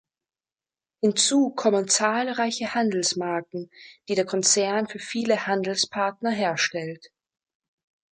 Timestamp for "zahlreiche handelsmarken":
1.87-3.69